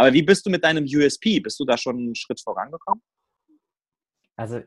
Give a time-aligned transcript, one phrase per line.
[0.00, 1.40] Aber wie bist du mit deinem USP?
[1.40, 3.02] Bist du da schon einen Schritt vorangekommen?
[4.34, 4.62] Also,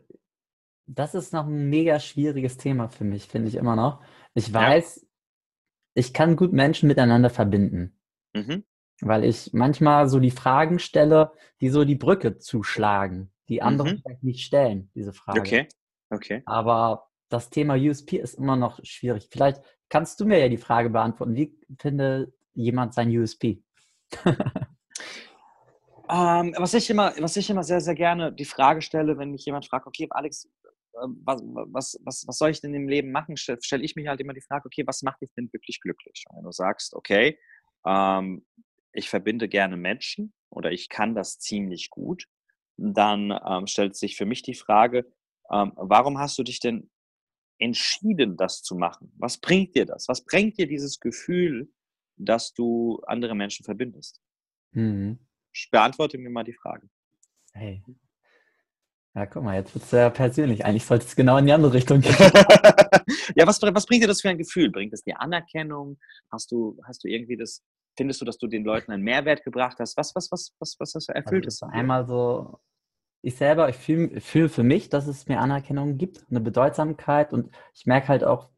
[0.85, 4.03] das ist noch ein mega schwieriges Thema für mich, finde ich immer noch.
[4.35, 5.07] Ich weiß, ja.
[5.95, 7.99] ich kann gut Menschen miteinander verbinden.
[8.35, 8.63] Mhm.
[9.01, 14.01] Weil ich manchmal so die Fragen stelle, die so die Brücke zuschlagen, die andere mhm.
[14.03, 15.39] vielleicht nicht stellen, diese Frage.
[15.39, 15.67] Okay,
[16.11, 16.43] okay.
[16.45, 19.29] Aber das Thema USP ist immer noch schwierig.
[19.31, 23.63] Vielleicht kannst du mir ja die Frage beantworten, wie findet jemand sein USP?
[26.13, 29.45] ähm, was, ich immer, was ich immer sehr, sehr gerne die Frage stelle, wenn mich
[29.45, 30.47] jemand fragt, okay, Alex,
[31.03, 34.21] ähm, was, was, was, was soll ich denn im Leben machen, stelle ich mich halt
[34.21, 36.25] immer die Frage, okay, was macht dich denn wirklich glücklich?
[36.29, 37.39] Und wenn du sagst, okay,
[37.85, 38.45] ähm,
[38.91, 42.27] ich verbinde gerne Menschen oder ich kann das ziemlich gut,
[42.77, 45.11] dann ähm, stellt sich für mich die Frage,
[45.51, 46.91] ähm, warum hast du dich denn
[47.57, 49.11] entschieden, das zu machen?
[49.17, 50.07] Was bringt dir das?
[50.07, 51.71] Was bringt dir dieses Gefühl,
[52.17, 54.21] dass du andere Menschen verbindest?
[54.73, 55.19] Mhm.
[55.71, 56.87] Beantworte mir mal die Frage.
[57.53, 57.83] Hey.
[59.15, 60.65] Ja, guck mal, jetzt wird es sehr persönlich.
[60.65, 62.15] Eigentlich sollte es genau in die andere Richtung gehen.
[63.35, 64.71] ja, was, was bringt dir das für ein Gefühl?
[64.71, 65.99] Bringt es dir Anerkennung?
[66.31, 67.63] Hast du, hast du irgendwie das
[67.95, 69.97] findest du, dass du den Leuten einen Mehrwert gebracht hast?
[69.97, 71.45] Was, was, was, was, was hast du erfüllt?
[71.45, 72.59] Also einmal so,
[73.21, 77.51] ich selber, ich fühle fühl für mich, dass es mir Anerkennung gibt, eine Bedeutsamkeit und
[77.73, 78.49] ich merke halt auch,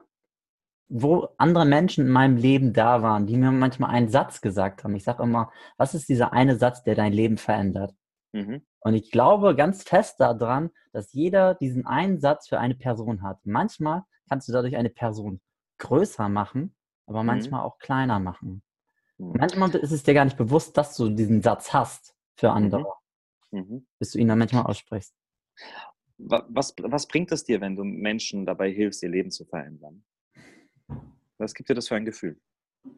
[0.87, 4.95] wo andere Menschen in meinem Leben da waren, die mir manchmal einen Satz gesagt haben.
[4.95, 7.95] Ich sage immer, was ist dieser eine Satz, der dein Leben verändert?
[8.33, 8.61] Mhm.
[8.81, 13.39] Und ich glaube ganz fest daran, dass jeder diesen einen Satz für eine Person hat.
[13.45, 15.41] Manchmal kannst du dadurch eine Person
[15.79, 16.75] größer machen,
[17.07, 17.27] aber mhm.
[17.27, 17.65] manchmal mhm.
[17.65, 18.61] auch kleiner machen.
[19.17, 19.33] Mhm.
[19.37, 22.55] Manchmal ist es dir gar nicht bewusst, dass du diesen Satz hast für mhm.
[22.55, 22.85] andere,
[23.51, 23.87] mhm.
[23.97, 25.15] bis du ihn dann manchmal aussprichst.
[26.17, 30.05] Was, was bringt es dir, wenn du Menschen dabei hilfst, ihr Leben zu verändern?
[31.37, 32.39] Was gibt dir das für ein Gefühl?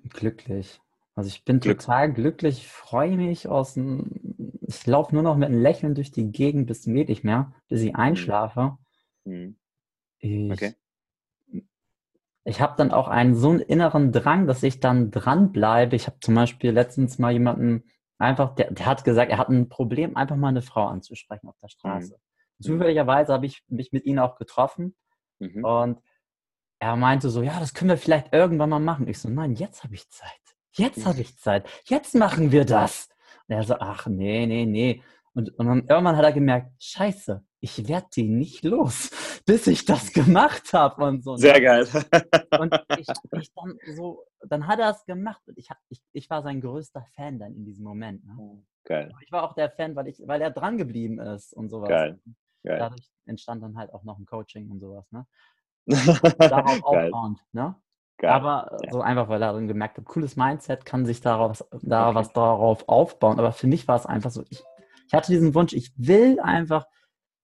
[0.10, 0.80] Glücklich.
[1.16, 1.80] Also ich bin Glück.
[1.80, 6.12] total glücklich, ich freue mich aus dem, ich laufe nur noch mit einem Lächeln durch
[6.12, 8.00] die Gegend bis zum geht nicht mehr, bis ich mhm.
[8.00, 8.78] einschlafe.
[9.24, 9.58] Mhm.
[10.20, 10.76] Ich, okay
[12.48, 15.98] ich habe dann auch einen so einen inneren Drang, dass ich dann dranbleibe.
[15.98, 17.84] Ich habe zum Beispiel letztens mal jemanden
[18.18, 21.58] einfach, der, der, hat gesagt, er hat ein Problem, einfach mal eine Frau anzusprechen auf
[21.62, 22.14] der Straße.
[22.14, 22.64] Mhm.
[22.64, 24.96] Zufälligerweise habe ich mich mit ihm auch getroffen
[25.40, 25.66] mhm.
[25.66, 26.00] und
[26.80, 29.08] er meinte so, ja, das können wir vielleicht irgendwann mal machen.
[29.08, 30.30] Ich so, nein, jetzt habe ich Zeit.
[30.74, 31.68] Jetzt habe ich Zeit.
[31.86, 33.10] Jetzt machen wir das.
[33.48, 35.04] Und er so, ach nee, nee, nee.
[35.34, 39.12] Und, und dann irgendwann hat er gemerkt, scheiße, ich werde die nicht los,
[39.46, 41.36] bis ich das gemacht habe und so.
[41.36, 41.88] Sehr geil.
[42.60, 43.08] Und ich,
[43.40, 47.06] ich dann so, dann hat er es gemacht und ich, ich, ich war sein größter
[47.16, 48.26] Fan dann in diesem Moment.
[48.26, 48.36] Ne?
[48.38, 49.12] Oh, geil.
[49.24, 51.90] Ich war auch der Fan, weil, ich, weil er dran geblieben ist und sowas.
[51.90, 52.20] Geil.
[52.64, 52.80] geil.
[52.80, 55.06] Dadurch entstand dann halt auch noch ein Coaching und sowas.
[55.12, 55.26] Ne?
[55.88, 57.40] Darauf aufbauend.
[57.52, 57.76] Ne?
[58.18, 58.32] Geil.
[58.32, 58.92] Aber ja.
[58.92, 62.16] so einfach, weil er dann gemerkt hat, cooles Mindset kann sich darauf, da okay.
[62.16, 63.40] was darauf aufbauen.
[63.40, 64.64] Aber für mich war es einfach so, ich,
[65.08, 66.86] ich hatte diesen Wunsch, ich will einfach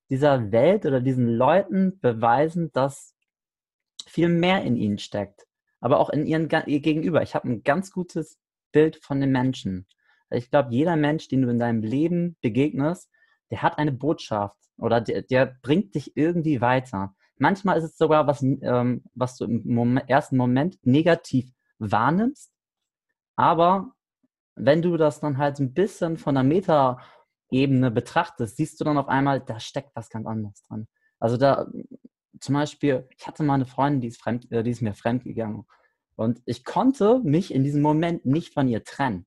[0.09, 3.15] dieser Welt oder diesen Leuten beweisen, dass
[4.05, 5.47] viel mehr in ihnen steckt.
[5.79, 7.21] Aber auch in ihren ihr Gegenüber.
[7.21, 8.39] Ich habe ein ganz gutes
[8.71, 9.87] Bild von den Menschen.
[10.29, 13.09] Ich glaube, jeder Mensch, den du in deinem Leben begegnest,
[13.51, 17.15] der hat eine Botschaft oder der, der bringt dich irgendwie weiter.
[17.43, 22.49] Manchmal ist es sogar was, ähm, was du im Moment, ersten Moment negativ wahrnimmst,
[23.35, 23.91] aber
[24.55, 27.01] wenn du das dann halt ein bisschen von der Meta
[27.51, 30.87] Ebene betrachtest, siehst du dann auf einmal, da steckt was ganz anderes dran.
[31.19, 31.67] Also da
[32.39, 35.25] zum Beispiel, ich hatte mal eine Freundin, die ist, fremd, äh, die ist mir fremd
[35.25, 35.65] gegangen.
[36.15, 39.25] Und ich konnte mich in diesem Moment nicht von ihr trennen.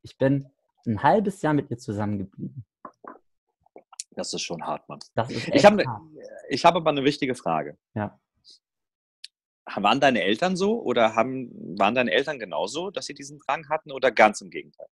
[0.00, 0.48] Ich bin
[0.86, 2.64] ein halbes Jahr mit ihr zusammengeblieben.
[4.18, 4.98] Das ist schon hart, Mann.
[5.52, 5.84] ich habe
[6.48, 7.78] ich hab aber eine wichtige Frage.
[7.94, 8.18] Ja.
[9.64, 13.92] Waren deine Eltern so oder haben, waren deine Eltern genauso, dass sie diesen Drang hatten
[13.92, 14.88] oder ganz im Gegenteil?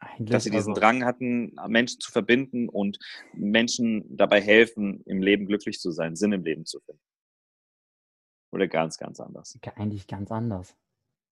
[0.00, 2.98] Eigentlich dass sie diesen also, Drang hatten, Menschen zu verbinden und
[3.34, 7.02] Menschen dabei helfen, im Leben glücklich zu sein, Sinn im Leben zu finden.
[8.50, 9.56] Oder ganz, ganz anders?
[9.76, 10.74] Eigentlich ganz anders.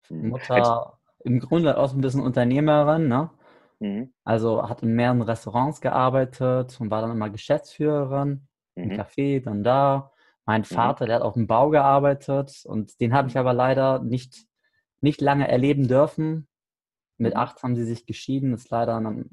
[0.06, 0.28] Hm.
[0.28, 3.30] Mutter im Grunde auch ein bisschen Unternehmerin, ne?
[3.81, 4.12] Mhm.
[4.25, 8.82] Also hat in mehreren Restaurants gearbeitet und war dann immer Geschäftsführerin, mhm.
[8.82, 10.12] im Café, dann da.
[10.44, 10.67] Mein mhm.
[10.67, 11.08] Vater, mhm.
[11.08, 14.46] der hat auf dem Bau gearbeitet und den habe ich aber leider nicht,
[15.00, 16.49] nicht lange erleben dürfen,
[17.19, 17.40] mit mhm.
[17.40, 19.31] acht haben sie sich geschieden, ist leider dann,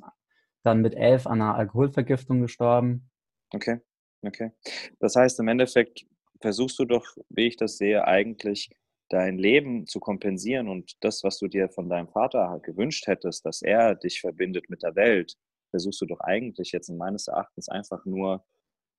[0.64, 3.10] dann mit elf an einer Alkoholvergiftung gestorben.
[3.52, 3.82] Okay,
[4.24, 4.52] okay.
[5.00, 6.06] Das heißt, im Endeffekt
[6.40, 8.70] versuchst du doch, wie ich das sehe, eigentlich
[9.14, 13.62] dein Leben zu kompensieren und das, was du dir von deinem Vater gewünscht hättest, dass
[13.62, 15.36] er dich verbindet mit der Welt,
[15.70, 18.44] versuchst du doch eigentlich jetzt in meines Erachtens einfach nur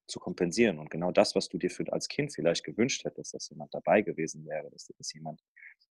[0.06, 0.78] zu kompensieren.
[0.78, 4.02] Und genau das, was du dir für, als Kind vielleicht gewünscht hättest, dass jemand dabei
[4.02, 5.42] gewesen wäre, dass, dass jemand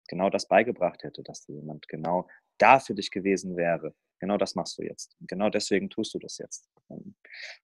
[0.06, 2.28] genau das beigebracht hätte, dass dir jemand genau
[2.58, 3.94] da für dich gewesen wäre.
[4.18, 5.16] Genau das machst du jetzt.
[5.18, 6.68] Und genau deswegen tust du das jetzt.
[6.90, 7.14] Ähm,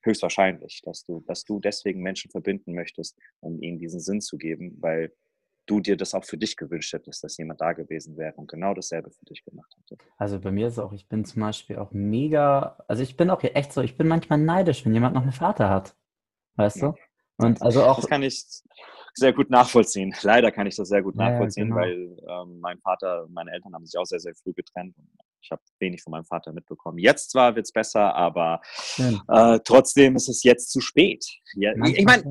[0.02, 4.75] höchstwahrscheinlich, dass du, dass du deswegen Menschen verbinden möchtest, um ihnen diesen Sinn zu geben,
[4.81, 5.12] weil
[5.66, 8.72] du dir das auch für dich gewünscht hättest, dass jemand da gewesen wäre und genau
[8.74, 10.02] dasselbe für dich gemacht hätte.
[10.16, 13.42] Also bei mir ist auch, ich bin zum Beispiel auch mega, also ich bin auch
[13.42, 15.96] echt so, ich bin manchmal neidisch, wenn jemand noch einen Vater hat.
[16.54, 16.88] Weißt ja.
[16.92, 17.44] du?
[17.44, 17.96] Und also auch.
[17.96, 18.44] Das kann ich
[19.14, 20.14] sehr gut nachvollziehen.
[20.22, 22.18] Leider kann ich das sehr gut nachvollziehen, ja, genau.
[22.28, 24.96] weil ähm, mein Vater, meine Eltern haben sich auch sehr, sehr früh getrennt.
[24.96, 25.08] Und
[25.46, 26.98] ich habe wenig von meinem Vater mitbekommen.
[26.98, 28.60] Jetzt zwar wird es besser, aber
[28.98, 31.25] äh, trotzdem ist es jetzt zu spät.
[31.54, 32.25] Ja, ich meine,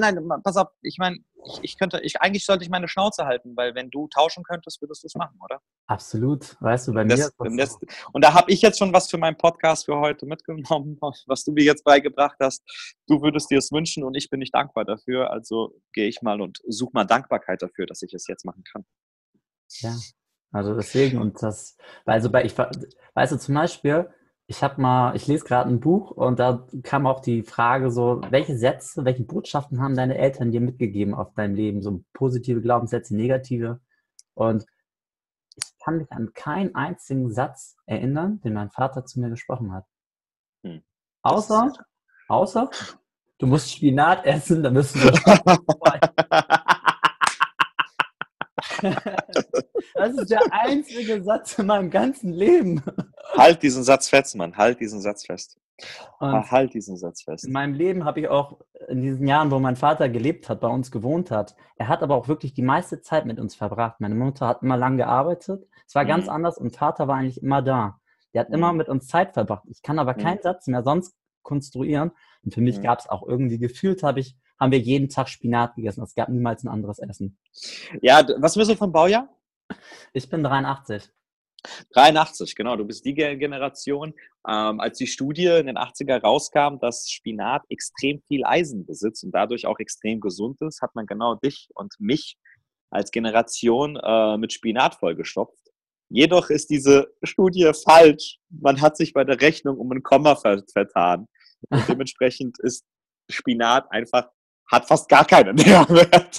[0.00, 3.54] nein, pass auf, ich meine, ich, ich, könnte, ich, eigentlich sollte ich meine Schnauze halten,
[3.54, 5.60] weil wenn du tauschen könntest, würdest du es machen, oder?
[5.86, 6.56] Absolut.
[6.60, 7.56] Weißt du, bei das, mir.
[7.56, 7.78] Das,
[8.12, 10.96] und da habe ich jetzt schon was für meinen Podcast für heute mitgenommen,
[11.26, 12.62] was du mir jetzt beigebracht hast.
[13.06, 15.30] Du würdest dir es wünschen und ich bin nicht dankbar dafür.
[15.30, 18.86] Also gehe ich mal und suche mal Dankbarkeit dafür, dass ich es jetzt machen kann.
[19.80, 19.94] Ja,
[20.54, 24.08] also deswegen, und das, also bei, ich, weißt du, zum Beispiel,
[24.46, 28.20] ich habe mal, ich lese gerade ein Buch und da kam auch die Frage so,
[28.30, 31.82] welche Sätze, welche Botschaften haben deine Eltern dir mitgegeben auf dein Leben?
[31.82, 33.80] So positive Glaubenssätze, negative.
[34.34, 34.64] Und
[35.56, 39.86] ich kann mich an keinen einzigen Satz erinnern, den mein Vater zu mir gesprochen hat.
[40.62, 40.84] Hm.
[41.22, 41.72] Außer,
[42.28, 42.70] außer,
[43.38, 45.12] du musst Spinat essen, dann müssen wir.
[49.94, 52.82] Das ist der einzige Satz in meinem ganzen Leben.
[53.32, 54.56] Halt diesen Satz fest, Mann.
[54.56, 55.58] Halt diesen Satz fest.
[56.20, 57.44] Und halt diesen Satz fest.
[57.44, 60.68] In meinem Leben habe ich auch in diesen Jahren, wo mein Vater gelebt hat, bei
[60.68, 64.00] uns gewohnt hat, er hat aber auch wirklich die meiste Zeit mit uns verbracht.
[64.00, 65.66] Meine Mutter hat immer lang gearbeitet.
[65.86, 66.08] Es war mhm.
[66.08, 67.98] ganz anders und Vater war eigentlich immer da.
[68.32, 68.54] Der hat mhm.
[68.54, 69.64] immer mit uns Zeit verbracht.
[69.68, 70.18] Ich kann aber mhm.
[70.18, 72.12] keinen Satz mehr sonst konstruieren.
[72.44, 72.82] Und für mich mhm.
[72.82, 76.02] gab es auch irgendwie gefühlt, habe ich haben wir jeden Tag Spinat gegessen.
[76.02, 77.36] Es gab niemals ein anderes Essen.
[78.00, 79.28] Ja, was bist du vom Baujahr?
[80.12, 81.10] Ich bin 83.
[81.92, 82.76] 83, genau.
[82.76, 84.14] Du bist die Generation,
[84.46, 89.32] ähm, als die Studie in den 80er rauskam, dass Spinat extrem viel Eisen besitzt und
[89.32, 92.36] dadurch auch extrem gesund ist, hat man genau dich und mich
[92.90, 95.58] als Generation äh, mit Spinat vollgestopft.
[96.10, 98.38] Jedoch ist diese Studie falsch.
[98.50, 101.26] Man hat sich bei der Rechnung um ein Komma vertan.
[101.70, 102.84] Und dementsprechend ist
[103.30, 104.28] Spinat einfach
[104.70, 106.38] hat fast gar keinen Nährwert.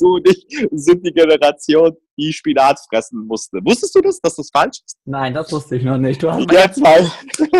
[0.00, 3.58] Du und ich sind die Generation, die Spinat fressen musste.
[3.64, 4.98] Wusstest du das, dass das falsch ist?
[5.04, 6.22] Nein, das wusste ich noch nicht.
[6.22, 7.10] Du hast Jetzt mal.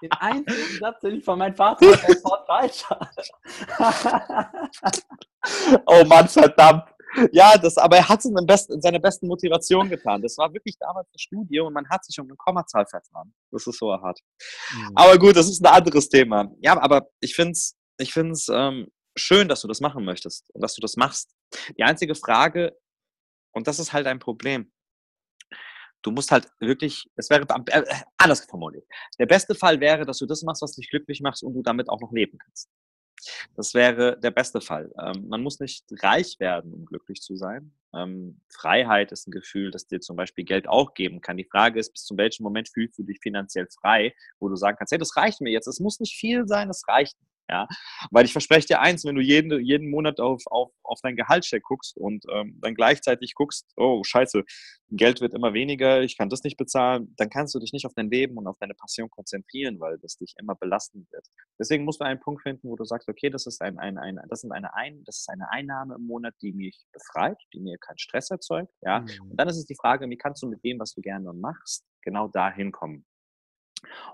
[0.00, 2.84] Den einzigen Satz, den ich von meinem Vater Wort falsch
[5.86, 6.84] Oh Mann, verdammt.
[7.32, 10.20] Ja, das, aber er hat es in, besten, in seiner besten Motivation getan.
[10.22, 13.32] Das war wirklich damals eine Studie und man hat sich um eine Kommazahl vertan.
[13.50, 14.20] Das ist so hart.
[14.74, 14.92] Mhm.
[14.94, 16.50] Aber gut, das ist ein anderes Thema.
[16.60, 20.62] Ja, aber ich finde es ich find's, ähm, schön, dass du das machen möchtest und
[20.62, 21.34] dass du das machst.
[21.76, 22.76] Die einzige Frage,
[23.52, 24.72] und das ist halt ein Problem,
[26.02, 27.84] du musst halt wirklich, es wäre äh,
[28.16, 28.86] anders formuliert.
[29.18, 31.88] Der beste Fall wäre, dass du das machst, was dich glücklich machst und du damit
[31.88, 32.68] auch noch leben kannst.
[33.56, 34.92] Das wäre der beste Fall.
[35.00, 37.72] Ähm, man muss nicht reich werden, um glücklich zu sein.
[37.94, 41.36] Ähm, Freiheit ist ein Gefühl, das dir zum Beispiel Geld auch geben kann.
[41.36, 44.76] Die Frage ist, bis zu welchem Moment fühlst du dich finanziell frei, wo du sagen
[44.78, 45.66] kannst, hey, das reicht mir jetzt.
[45.66, 47.16] Es muss nicht viel sein, es reicht
[47.48, 47.66] ja,
[48.10, 51.62] weil ich verspreche dir eins, wenn du jeden, jeden Monat auf, auf, auf dein Gehaltscheck
[51.62, 54.44] guckst und ähm, dann gleichzeitig guckst, oh scheiße,
[54.90, 57.94] Geld wird immer weniger, ich kann das nicht bezahlen, dann kannst du dich nicht auf
[57.94, 61.26] dein Leben und auf deine Passion konzentrieren, weil das dich immer belasten wird.
[61.58, 64.18] Deswegen musst du einen Punkt finden, wo du sagst, okay, das ist, ein, ein, ein,
[64.28, 67.76] das sind eine, ein, das ist eine Einnahme im Monat, die mich befreit, die mir
[67.78, 68.72] keinen Stress erzeugt.
[68.82, 69.00] Ja?
[69.00, 69.30] Mhm.
[69.30, 71.84] Und dann ist es die Frage, wie kannst du mit dem, was du gerne machst,
[72.02, 73.04] genau dahin kommen.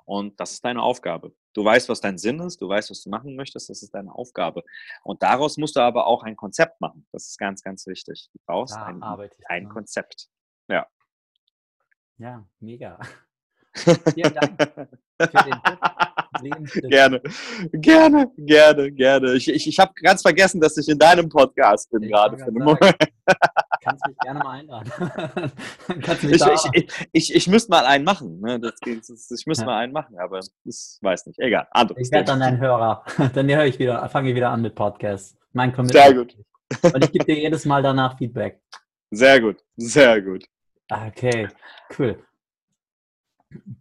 [0.04, 1.32] Und das ist deine Aufgabe.
[1.52, 4.14] Du weißt, was dein Sinn ist, du weißt, was du machen möchtest, das ist deine
[4.14, 4.64] Aufgabe.
[5.02, 7.06] Und daraus musst du aber auch ein Konzept machen.
[7.12, 8.28] Das ist ganz, ganz wichtig.
[8.32, 9.02] Du brauchst da ein,
[9.46, 10.28] ein Konzept.
[10.68, 10.86] Ja.
[12.18, 12.98] Ja, mega.
[13.74, 14.62] Vielen Dank
[15.20, 15.54] für den Tipp.
[16.90, 17.22] Gerne,
[17.72, 19.32] gerne, gerne, gerne.
[19.34, 22.64] Ich, ich, ich habe ganz vergessen, dass ich in deinem Podcast bin gerade für einen
[22.64, 22.96] Moment
[23.84, 24.90] kannst mich gerne mal einladen.
[26.22, 28.40] ich, ich, ich, ich, müsste mal einen machen.
[28.40, 28.58] Ne?
[28.58, 29.70] Das, das, ich müsste ja.
[29.70, 31.38] mal einen machen, aber ich weiß nicht.
[31.38, 31.68] Egal.
[31.70, 33.04] Anderes ich werde dann dein Hörer.
[33.34, 35.36] dann höre ich wieder, fange ich wieder an mit Podcasts.
[35.52, 36.04] Mein Commitment.
[36.04, 36.36] Sehr gut.
[36.82, 38.60] Und ich gebe dir jedes Mal danach Feedback.
[39.10, 40.44] Sehr gut, sehr gut.
[40.90, 41.48] Okay,
[41.98, 42.18] cool.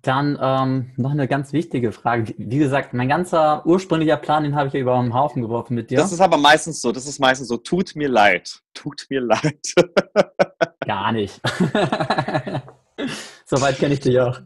[0.02, 2.34] Dann ähm, noch eine ganz wichtige Frage.
[2.38, 5.90] Wie gesagt, mein ganzer ursprünglicher Plan, den habe ich ja über den Haufen geworfen mit
[5.90, 5.98] dir.
[5.98, 6.92] Das ist aber meistens so.
[6.92, 7.58] Das ist meistens so.
[7.58, 8.62] Tut mir leid.
[8.74, 9.74] Tut mir leid.
[10.86, 11.42] Gar nicht.
[13.46, 14.40] Soweit kenne ich dich auch.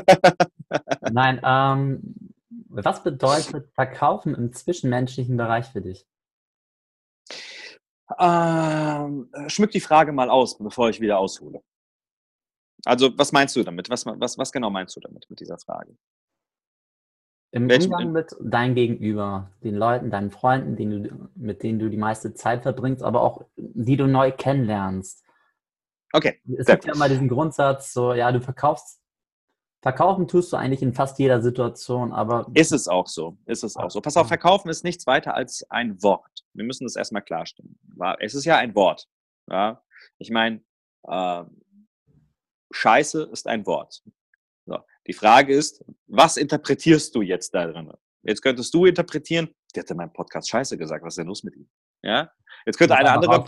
[1.10, 2.14] Nein, ähm,
[2.68, 6.06] was bedeutet Verkaufen im zwischenmenschlichen Bereich für dich?
[8.18, 11.62] Ähm, schmück die Frage mal aus, bevor ich wieder aushole.
[12.84, 13.90] Also, was meinst du damit?
[13.90, 15.96] Was, was, was genau meinst du damit, mit dieser Frage?
[17.52, 21.90] Im Welchen, Umgang mit deinem Gegenüber, den Leuten, deinen Freunden, denen du, mit denen du
[21.90, 25.22] die meiste Zeit verbringst, aber auch die du neu kennenlernst.
[26.14, 26.40] Okay.
[26.56, 29.02] Es gibt ja immer diesen Grundsatz, so, ja, du verkaufst
[29.82, 32.46] Verkaufen tust du eigentlich in fast jeder Situation, aber.
[32.54, 33.36] Ist es auch so.
[33.46, 34.00] Ist es auch so.
[34.00, 36.44] Pass auf, verkaufen ist nichts weiter als ein Wort.
[36.54, 37.76] Wir müssen das erstmal klarstellen.
[38.20, 39.08] Es ist ja ein Wort.
[39.50, 39.82] Ja?
[40.18, 40.62] Ich meine,
[41.08, 41.42] äh,
[42.72, 44.02] Scheiße ist ein Wort.
[44.66, 44.78] So.
[45.06, 47.92] Die Frage ist, was interpretierst du jetzt da drin?
[48.22, 51.42] Jetzt könntest du interpretieren, der hat in meinem Podcast Scheiße gesagt, was ist denn los
[51.42, 51.68] mit ihm?
[52.02, 52.30] Ja?
[52.64, 53.44] Jetzt könnte ein anderer,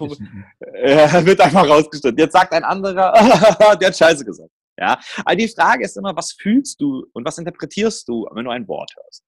[0.61, 2.19] äh, wird einfach rausgestellt.
[2.19, 3.12] Jetzt sagt ein anderer,
[3.81, 4.50] der hat Scheiße gesagt.
[4.76, 8.50] Ja, aber die Frage ist immer, was fühlst du und was interpretierst du, wenn du
[8.50, 9.25] ein Wort hörst?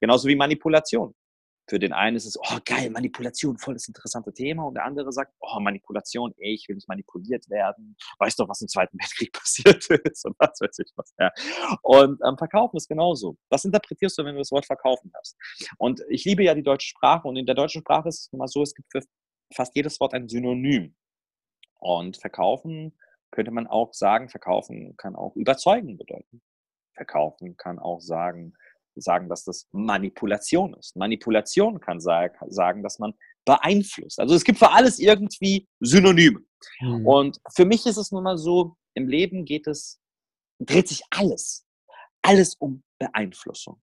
[0.00, 1.14] Genauso wie Manipulation.
[1.68, 4.64] Für den einen ist es, oh geil, Manipulation, voll das interessante Thema.
[4.64, 7.96] Und der andere sagt, oh Manipulation, ey, ich will nicht manipuliert werden.
[8.18, 11.12] Weißt doch, was im Zweiten Weltkrieg passiert ist und was weiß ich was.
[11.18, 11.30] Ja.
[11.82, 13.36] Und ähm, Verkaufen ist genauso.
[13.50, 15.36] Was interpretierst du, wenn du das Wort Verkaufen hast?
[15.76, 18.48] Und ich liebe ja die deutsche Sprache und in der deutschen Sprache ist es immer
[18.48, 19.02] so, es gibt für
[19.54, 20.94] fast jedes Wort ein Synonym.
[21.80, 22.96] Und Verkaufen
[23.30, 26.42] könnte man auch sagen, verkaufen kann auch überzeugen bedeuten.
[26.94, 28.54] Verkaufen kann auch sagen,
[29.00, 30.96] sagen, dass das Manipulation ist.
[30.96, 33.14] Manipulation kann sagen, dass man
[33.44, 34.20] beeinflusst.
[34.20, 36.40] Also es gibt für alles irgendwie Synonyme.
[36.80, 37.06] Mhm.
[37.06, 40.00] Und für mich ist es nun mal so, im Leben geht es,
[40.58, 41.66] dreht sich alles,
[42.22, 43.80] alles um Beeinflussung.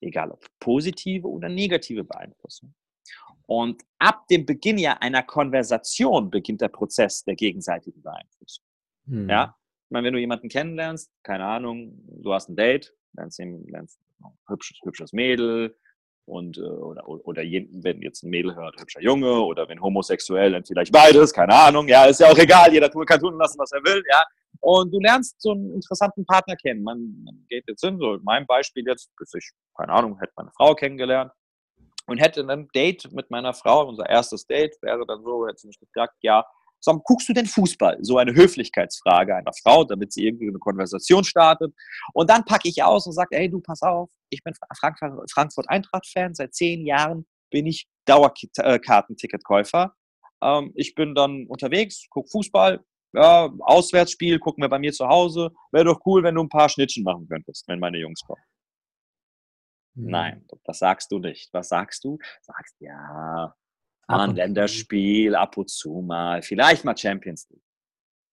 [0.00, 2.74] Egal ob positive oder negative Beeinflussung.
[3.46, 8.64] Und ab dem Beginn ja einer Konversation beginnt der Prozess der gegenseitigen Beeinflussung.
[9.06, 9.28] Hm.
[9.28, 13.66] Ja, ich meine, wenn du jemanden kennenlernst, keine Ahnung, du hast ein Date, lernst, ihn,
[13.66, 13.98] lernst
[14.48, 15.76] hübsches, hübsches Mädel
[16.26, 20.64] und äh, oder, oder wenn jetzt ein Mädel hört, hübscher Junge oder wenn homosexuell, dann
[20.64, 23.82] vielleicht beides, keine Ahnung, ja, ist ja auch egal, jeder kann tun lassen, was er
[23.84, 24.22] will, ja.
[24.60, 26.84] Und du lernst so einen interessanten Partner kennen.
[26.84, 30.32] Man, man geht jetzt hin, so in meinem Beispiel jetzt, bis ich, keine Ahnung, hätte
[30.36, 31.32] meine Frau kennengelernt
[32.06, 35.66] und hätte ein Date mit meiner Frau, unser erstes Date wäre dann so, hätte sie
[35.66, 36.44] mich gefragt, ja,
[36.84, 37.98] sag, guckst du denn Fußball?
[38.00, 41.74] So eine Höflichkeitsfrage einer Frau, damit sie irgendwie eine Konversation startet.
[42.12, 46.54] Und dann packe ich aus und sage, ey, du, pass auf, ich bin Frankfurt-Eintracht-Fan, seit
[46.54, 49.94] zehn Jahren bin ich Dauerkartenticketkäufer.
[50.42, 52.84] Ähm, ich bin dann unterwegs, gucke Fußball,
[53.14, 55.50] ja, Auswärtsspiel, gucken wir bei mir zu Hause.
[55.70, 58.42] Wäre doch cool, wenn du ein paar Schnittchen machen könntest, wenn meine Jungs kommen.
[59.94, 60.10] Mhm.
[60.10, 61.52] Nein, das sagst du nicht.
[61.52, 62.18] Was sagst du?
[62.40, 63.54] Sagst, ja,
[64.08, 67.62] mal ein Länderspiel, ab und zu mal, vielleicht mal Champions League.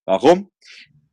[0.06, 0.52] Warum?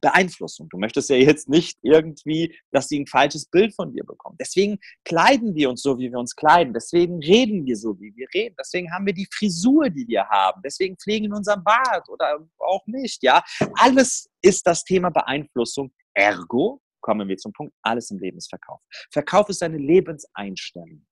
[0.01, 0.69] Beeinflussung.
[0.69, 4.37] Du möchtest ja jetzt nicht irgendwie, dass sie ein falsches Bild von dir bekommen.
[4.39, 6.73] Deswegen kleiden wir uns so, wie wir uns kleiden.
[6.73, 8.55] Deswegen reden wir so, wie wir reden.
[8.59, 10.61] Deswegen haben wir die Frisur, die wir haben.
[10.65, 13.23] Deswegen pflegen wir unseren Bart oder auch nicht.
[13.23, 13.43] Ja,
[13.75, 15.93] alles ist das Thema Beeinflussung.
[16.15, 18.81] Ergo kommen wir zum Punkt, alles im Leben ist Verkauf.
[19.13, 21.07] Verkauf ist eine Lebenseinstellung.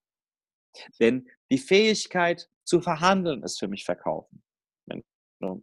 [0.99, 4.43] Denn die Fähigkeit zu verhandeln ist für mich Verkaufen.
[4.85, 5.03] Wenn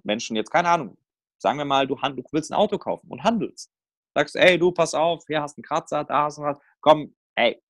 [0.05, 0.99] Menschen jetzt, keine Ahnung,
[1.39, 3.71] sagen wir mal, du, du willst ein Auto kaufen und handelst.
[4.15, 7.15] Sagst, ey, du, pass auf, hier hast du einen Kratzer, da hast du was, komm,
[7.35, 7.61] ey,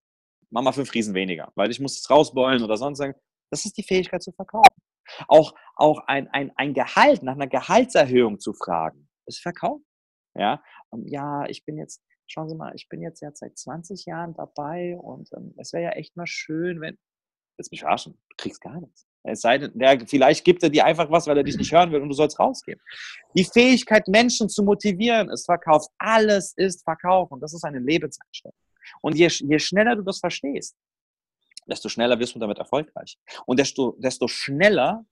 [0.51, 3.15] mach mal fünf Riesen weniger, weil ich muss es rausbeulen oder sonst sagen.
[3.51, 4.83] Das ist die Fähigkeit zu verkaufen.
[5.29, 9.81] Auch, auch ein, ein, ein Gehalt, nach einer Gehaltserhöhung zu fragen, ist Verkauf.
[10.35, 14.07] Ja, und ja, ich bin jetzt, schauen Sie mal, ich bin jetzt, jetzt seit 20
[14.07, 16.99] Jahren dabei und ähm, es wäre ja echt mal schön, wenn,
[17.59, 19.07] willst mich verarschen, du kriegst gar nichts.
[19.25, 21.93] Es sei denn, der, vielleicht gibt er dir einfach was, weil er dich nicht hören
[21.93, 22.81] will und du sollst rausgehen.
[23.37, 25.87] Die Fähigkeit, Menschen zu motivieren, ist Verkauf.
[25.99, 28.57] Alles ist Verkauf und das ist eine Lebenseinstellung.
[29.01, 30.77] Und je, je schneller du das verstehst,
[31.67, 33.17] desto schneller wirst du damit erfolgreich.
[33.47, 35.05] Und desto, desto schneller,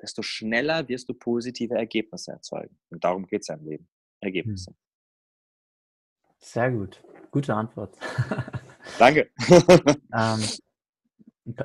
[0.00, 2.78] desto schneller wirst du positive Ergebnisse erzeugen.
[2.88, 3.88] Und darum geht es ja im Leben.
[4.20, 4.70] Ergebnisse.
[4.70, 4.76] Hm.
[6.38, 7.02] Sehr gut.
[7.30, 7.96] Gute Antwort.
[8.98, 9.30] Danke.
[10.14, 10.42] ähm,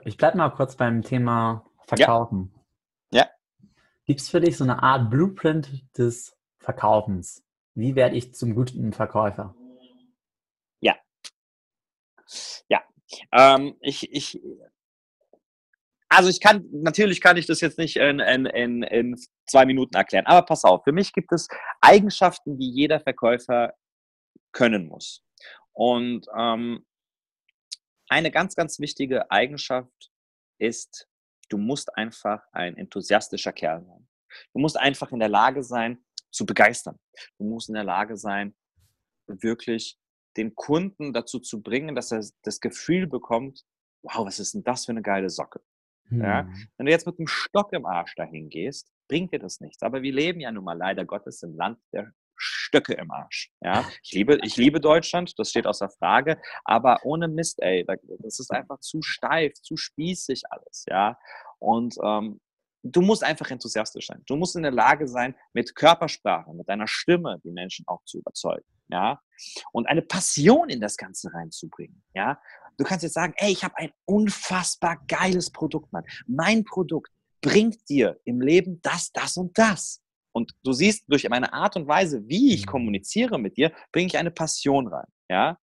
[0.06, 2.54] ich bleibe mal kurz beim Thema Verkaufen.
[3.12, 3.22] Ja.
[3.22, 3.30] ja.
[4.06, 7.44] Gibt es für dich so eine Art Blueprint des Verkaufens?
[7.76, 9.56] Wie werde ich zum guten Verkäufer?
[10.82, 10.96] Ja.
[12.68, 12.84] Ja.
[13.32, 14.42] Ähm, ich, ich,
[16.10, 19.16] also ich kann, natürlich kann ich das jetzt nicht in, in, in, in
[19.46, 21.48] zwei Minuten erklären, aber pass auf, für mich gibt es
[21.82, 23.74] Eigenschaften, die jeder Verkäufer
[24.52, 25.24] können muss.
[25.74, 26.86] Und ähm,
[28.10, 30.12] eine ganz, ganz wichtige Eigenschaft
[30.58, 31.08] ist,
[31.50, 34.08] du musst einfach ein enthusiastischer Kerl sein.
[34.54, 37.00] Du musst einfach in der Lage sein, zu begeistern.
[37.38, 38.56] Du musst in der Lage sein,
[39.28, 39.98] wirklich
[40.36, 43.64] den Kunden dazu zu bringen, dass er das Gefühl bekommt,
[44.04, 45.62] wow, was ist denn das für eine geile Socke?
[46.10, 46.22] Hm.
[46.22, 46.50] Ja?
[46.78, 49.82] Wenn du jetzt mit einem Stock im Arsch dahin gehst, bringt dir das nichts.
[49.84, 53.52] Aber wir leben ja nun mal leider Gottes im Land der Stöcke im Arsch.
[53.62, 58.40] Ja, ich liebe, ich liebe Deutschland, das steht außer Frage, aber ohne Mist, ey, das
[58.40, 61.18] ist einfach zu steif, zu spießig alles, ja.
[61.60, 62.40] Und ähm,
[62.84, 64.24] du musst einfach enthusiastisch sein.
[64.28, 68.20] Du musst in der Lage sein, mit Körpersprache, mit deiner Stimme die Menschen auch zu
[68.20, 69.22] überzeugen, ja.
[69.72, 72.40] Und eine Passion in das Ganze reinzubringen, ja.
[72.78, 76.04] Du kannst jetzt sagen, ey, ich habe ein unfassbar geiles Produkt, Mann.
[76.28, 80.02] Mein Produkt bringt dir im Leben das, das und das.
[80.38, 82.70] Und du siehst, durch meine Art und Weise, wie ich mhm.
[82.70, 85.08] kommuniziere mit dir, bringe ich eine Passion rein.
[85.28, 85.58] Ja?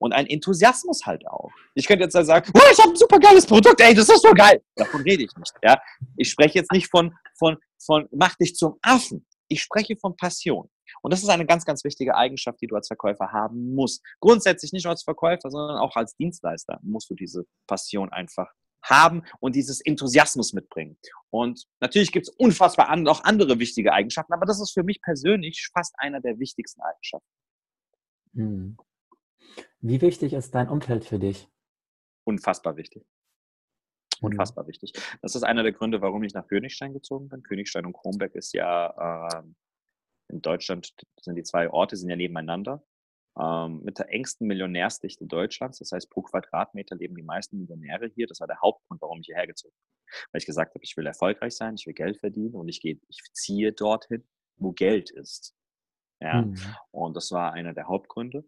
[0.00, 1.50] Und ein Enthusiasmus halt auch.
[1.76, 4.32] Ich könnte jetzt sagen, oh, ich habe ein super geiles Produkt, ey, das ist so
[4.32, 4.60] geil.
[4.74, 5.52] Davon rede ich nicht.
[5.62, 5.80] Ja?
[6.16, 9.24] Ich spreche jetzt nicht von, von, von, mach dich zum Affen.
[9.46, 10.68] Ich spreche von Passion.
[11.02, 14.04] Und das ist eine ganz, ganz wichtige Eigenschaft, die du als Verkäufer haben musst.
[14.20, 18.48] Grundsätzlich nicht nur als Verkäufer, sondern auch als Dienstleister musst du diese Passion einfach
[18.82, 20.98] haben und dieses Enthusiasmus mitbringen.
[21.30, 25.00] Und natürlich gibt es unfassbar an, auch andere wichtige Eigenschaften, aber das ist für mich
[25.02, 27.28] persönlich fast einer der wichtigsten Eigenschaften.
[28.34, 28.76] Hm.
[29.80, 31.48] Wie wichtig ist dein Umfeld für dich?
[32.24, 33.04] Unfassbar wichtig.
[34.20, 34.68] Unfassbar mhm.
[34.68, 34.92] wichtig.
[35.22, 37.42] Das ist einer der Gründe, warum ich nach Königstein gezogen bin.
[37.42, 39.42] Königstein und Kronberg ist ja äh,
[40.28, 42.82] in Deutschland, sind die zwei Orte, sind ja nebeneinander
[43.40, 45.78] ähm, mit der engsten Millionärsdichte Deutschlands.
[45.78, 48.26] Das heißt, pro Quadratmeter leben die meisten Millionäre hier.
[48.26, 50.24] Das war der Hauptgrund, warum ich hierher gezogen bin.
[50.32, 52.98] Weil ich gesagt habe, ich will erfolgreich sein, ich will Geld verdienen und ich, gehe,
[53.08, 54.26] ich ziehe dorthin,
[54.56, 55.54] wo Geld ist.
[56.20, 56.42] Ja?
[56.42, 56.56] Mhm.
[56.90, 58.44] Und das war einer der Hauptgründe.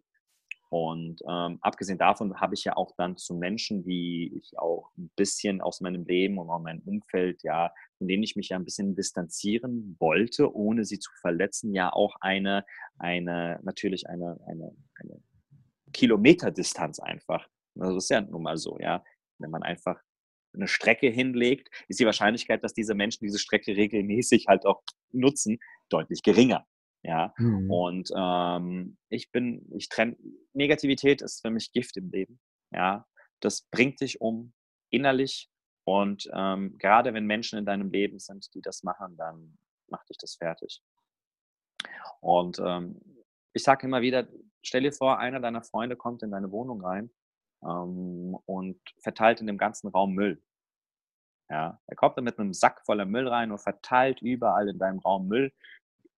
[0.69, 5.11] Und ähm, abgesehen davon habe ich ja auch dann zu Menschen, die ich auch ein
[5.17, 8.65] bisschen aus meinem Leben und auch meinem Umfeld, ja, von denen ich mich ja ein
[8.65, 12.65] bisschen distanzieren wollte, ohne sie zu verletzen, ja auch eine,
[12.97, 15.21] eine, natürlich eine, eine, eine
[15.93, 17.47] Kilometerdistanz einfach.
[17.79, 19.03] Also das ist ja nun mal so, ja.
[19.37, 20.01] Wenn man einfach
[20.55, 25.59] eine Strecke hinlegt, ist die Wahrscheinlichkeit, dass diese Menschen diese Strecke regelmäßig halt auch nutzen,
[25.89, 26.65] deutlich geringer.
[27.03, 27.69] Ja, mhm.
[27.69, 30.17] und ähm, ich bin, ich trenne,
[30.53, 32.39] Negativität ist für mich Gift im Leben.
[32.71, 33.05] Ja,
[33.41, 34.53] das bringt dich um
[34.89, 35.50] innerlich
[35.83, 40.17] und ähm, gerade wenn Menschen in deinem Leben sind, die das machen, dann macht dich
[40.17, 40.81] das fertig.
[42.19, 43.01] Und ähm,
[43.53, 44.27] ich sage immer wieder,
[44.63, 47.11] stell dir vor, einer deiner Freunde kommt in deine Wohnung rein
[47.63, 50.41] ähm, und verteilt in dem ganzen Raum Müll.
[51.49, 54.99] Ja, er kommt dann mit einem Sack voller Müll rein und verteilt überall in deinem
[54.99, 55.51] Raum Müll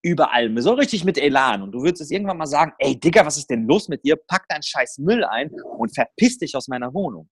[0.04, 1.64] überall, so richtig mit Elan.
[1.64, 4.16] Und du würdest es irgendwann mal sagen, ey Digga, was ist denn los mit dir?
[4.16, 7.30] Pack deinen scheiß Müll ein und verpiss dich aus meiner Wohnung.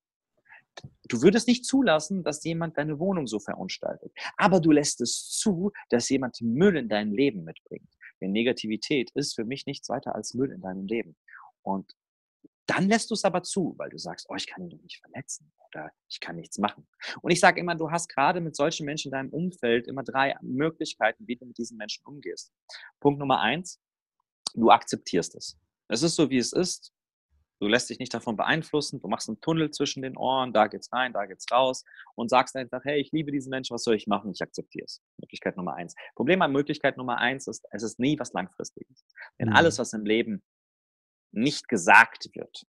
[1.07, 4.13] Du würdest nicht zulassen, dass jemand deine Wohnung so verunstaltet.
[4.37, 7.89] Aber du lässt es zu, dass jemand Müll in dein Leben mitbringt.
[8.21, 11.17] Denn Negativität ist für mich nichts weiter als Müll in deinem Leben.
[11.63, 11.95] Und
[12.67, 15.01] dann lässt du es aber zu, weil du sagst, oh, ich kann ihn doch nicht
[15.01, 16.87] verletzen oder ich kann nichts machen.
[17.21, 20.35] Und ich sage immer, du hast gerade mit solchen Menschen in deinem Umfeld immer drei
[20.41, 22.53] Möglichkeiten, wie du mit diesen Menschen umgehst.
[22.99, 23.81] Punkt Nummer eins,
[24.53, 25.57] du akzeptierst es.
[25.89, 26.93] Es ist so, wie es ist.
[27.61, 28.99] Du lässt dich nicht davon beeinflussen.
[28.99, 30.51] Du machst einen Tunnel zwischen den Ohren.
[30.51, 31.85] Da geht's rein, da geht's raus.
[32.15, 33.75] Und sagst einfach, hey, ich liebe diesen Menschen.
[33.75, 34.31] Was soll ich machen?
[34.31, 34.99] Ich akzeptiere es.
[35.17, 35.93] Möglichkeit Nummer eins.
[36.15, 39.05] Problem an Möglichkeit Nummer eins ist, es ist nie was Langfristiges.
[39.39, 39.55] Denn mhm.
[39.55, 40.41] alles, was im Leben
[41.31, 42.65] nicht gesagt wird,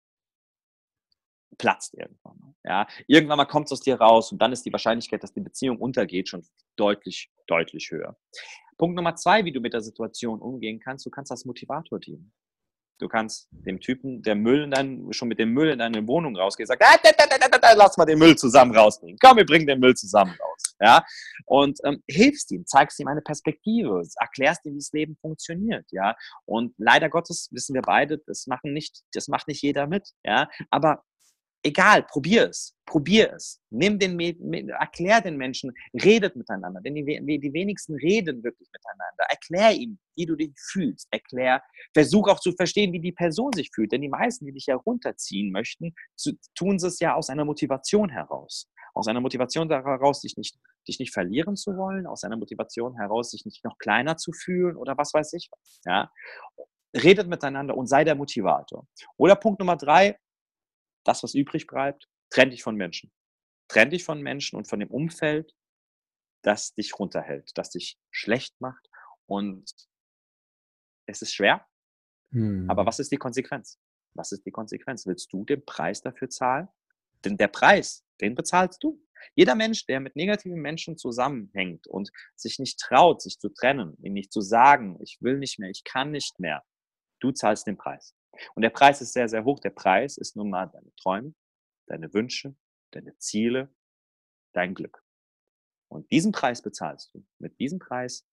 [1.57, 2.55] platzt irgendwann mal.
[2.62, 5.40] Ja, irgendwann mal kommt es aus dir raus und dann ist die Wahrscheinlichkeit, dass die
[5.40, 8.18] Beziehung untergeht, schon deutlich, deutlich höher.
[8.76, 12.33] Punkt Nummer zwei, wie du mit der Situation umgehen kannst, du kannst als Motivator dienen.
[13.03, 16.37] Du kannst dem Typen, der Müll in dein, schon mit dem Müll in deine Wohnung
[16.37, 19.19] rausgeht, sagt, ah, da, da, da, lass mal den Müll zusammen rausbringen.
[19.21, 20.77] Komm, wir bringen den Müll zusammen raus.
[20.81, 21.05] Ja?
[21.47, 25.85] Und ähm, hilfst ihm, zeigst ihm eine Perspektive, erklärst ihm, wie das Leben funktioniert.
[25.91, 26.15] Ja?
[26.45, 30.11] Und leider Gottes wissen wir beide, das, machen nicht, das macht nicht jeder mit.
[30.23, 30.49] Ja?
[30.71, 31.03] Aber
[31.62, 33.61] egal, probier es, probier es.
[33.70, 34.18] Nimm den,
[34.70, 39.25] erklär den Menschen, redet miteinander, denn die, die wenigsten reden wirklich miteinander.
[39.29, 41.09] Erklär ihm, wie du dich fühlst.
[41.11, 41.62] Erklär,
[41.94, 45.53] versuch auch zu verstehen, wie die Person sich fühlt, denn die meisten, die dich herunterziehen
[45.53, 48.68] möchten, zu, tun es ja aus einer Motivation heraus.
[48.94, 53.31] Aus einer Motivation heraus, dich nicht, dich nicht verlieren zu wollen, aus einer Motivation heraus,
[53.31, 55.48] sich nicht noch kleiner zu fühlen oder was weiß ich.
[55.87, 56.12] Ja?
[56.94, 58.87] Redet miteinander und sei der Motivator.
[59.16, 60.18] Oder Punkt Nummer drei,
[61.05, 63.12] das, was übrig bleibt, trenn dich von Menschen.
[63.69, 65.55] Trenn dich von Menschen und von dem Umfeld,
[66.43, 68.88] das dich runterhält, das dich schlecht macht.
[69.27, 69.71] Und
[71.07, 71.67] es ist schwer,
[72.33, 72.69] hm.
[72.69, 73.79] aber was ist die Konsequenz?
[74.15, 75.07] Was ist die Konsequenz?
[75.07, 76.69] Willst du den Preis dafür zahlen?
[77.25, 79.01] Denn der Preis, den bezahlst du.
[79.35, 84.15] Jeder Mensch, der mit negativen Menschen zusammenhängt und sich nicht traut, sich zu trennen, ihm
[84.15, 86.65] nicht zu sagen, ich will nicht mehr, ich kann nicht mehr,
[87.21, 88.15] du zahlst den Preis.
[88.55, 89.61] Und der Preis ist sehr, sehr hoch.
[89.61, 91.35] Der Preis ist nun mal deine Träume,
[91.87, 92.55] deine Wünsche,
[92.90, 93.68] deine Ziele,
[94.53, 95.03] dein Glück.
[95.88, 97.25] Und diesen Preis bezahlst du.
[97.38, 98.27] Mit diesem Preis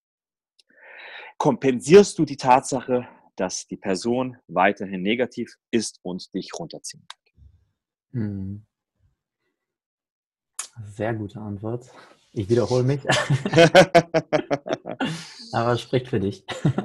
[1.37, 7.35] kompensierst du die Tatsache, dass die Person weiterhin negativ ist und dich runterziehen wird.
[8.11, 8.65] Hm.
[10.85, 11.91] Sehr gute Antwort.
[12.31, 13.01] Ich wiederhole mich.
[15.51, 16.45] Aber es spricht für dich.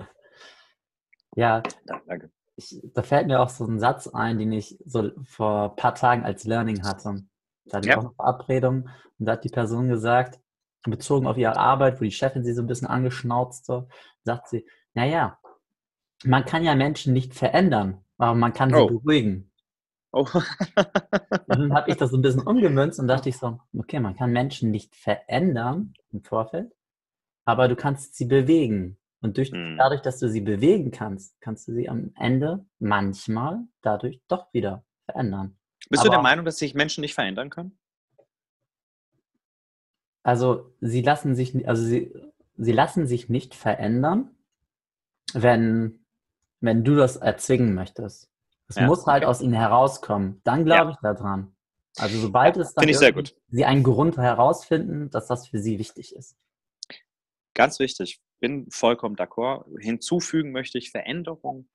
[1.37, 1.63] ja,
[2.07, 2.31] danke.
[2.57, 5.95] Ich, da fällt mir auch so ein Satz ein, den ich so vor ein paar
[5.95, 7.25] Tagen als Learning hatte.
[7.67, 7.95] Da hatte ja.
[7.95, 8.89] ich auch eine Verabredung
[9.19, 10.39] und da hat die Person gesagt,
[10.83, 13.89] bezogen auf ihre Arbeit, wo die Chefin sie so ein bisschen angeschnauzte,
[14.23, 15.39] sagt sie, naja,
[16.25, 18.87] man kann ja Menschen nicht verändern, aber man kann sie oh.
[18.87, 19.51] beruhigen.
[20.13, 20.27] Oh.
[21.49, 24.31] dann habe ich das so ein bisschen umgemünzt und dachte ich so, okay, man kann
[24.31, 26.73] Menschen nicht verändern im Vorfeld,
[27.45, 28.97] aber du kannst sie bewegen.
[29.25, 29.79] Und durch, mhm.
[29.79, 34.85] dadurch, dass du sie bewegen kannst, kannst du sie am Ende manchmal dadurch doch wieder
[35.07, 35.57] verändern.
[35.89, 37.79] Bist aber, du der Meinung, dass sich Menschen nicht verändern können?
[40.23, 42.13] Also sie lassen sich, also sie,
[42.59, 44.29] sie lassen sich nicht verändern,
[45.33, 46.05] wenn,
[46.61, 48.31] wenn du das erzwingen möchtest.
[48.69, 50.43] Es ja, muss halt aus ihnen herauskommen.
[50.45, 50.91] Dann glaube ja.
[50.91, 51.57] ich daran.
[51.97, 52.93] Also sobald es dann
[53.49, 56.37] sie einen Grund herausfinden, dass das für sie wichtig ist.
[57.55, 59.65] Ganz wichtig, bin vollkommen d'accord.
[59.81, 61.69] Hinzufügen möchte ich, Veränderung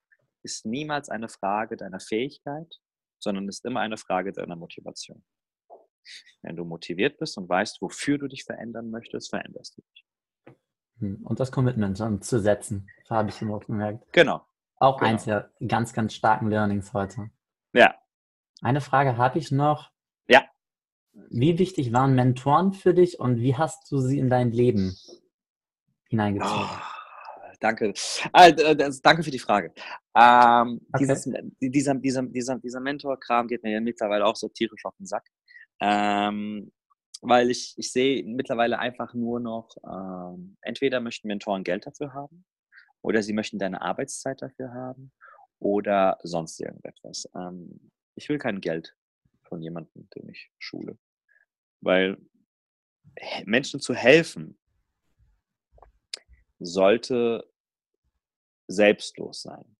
[0.44, 2.76] ist niemals eine Frage deiner Fähigkeit,
[3.20, 5.24] sondern ist immer eine Frage deiner Motivation.
[6.42, 10.06] Wenn du motiviert bist und weißt, wofür du dich verändern möchtest, veränderst du dich.
[11.00, 14.12] Hm, und das Commitment dann zu setzen, habe ich immer gemerkt.
[14.13, 14.46] Genau.
[14.78, 15.12] Auch genau.
[15.12, 17.30] eins der ganz, ganz starken Learnings heute.
[17.74, 17.96] Ja.
[18.62, 19.92] Eine Frage habe ich noch.
[20.28, 20.46] Ja.
[21.13, 24.96] Wie wichtig waren Mentoren für dich und wie hast du sie in dein Leben
[26.10, 26.65] hineingezogen?
[26.65, 27.93] Oh, danke.
[28.34, 29.74] Ah, danke für die Frage.
[30.15, 31.00] Ähm, okay.
[31.00, 35.06] dieses, dieser, dieser, dieser, dieser Mentor-Kram geht mir ja mittlerweile auch so tierisch auf den
[35.06, 35.26] Sack.
[35.82, 36.72] Ähm,
[37.22, 42.45] weil ich, ich sehe mittlerweile einfach nur noch, ähm, entweder möchten Mentoren Geld dafür haben
[43.02, 45.12] oder sie möchten deine Arbeitszeit dafür haben
[45.60, 47.30] oder sonst irgendetwas.
[47.36, 48.95] Ähm, ich will kein Geld
[49.43, 50.98] von jemandem, den ich schule.
[51.82, 52.17] Weil
[53.45, 54.59] Menschen zu helfen
[56.60, 57.50] sollte
[58.67, 59.76] selbstlos sein.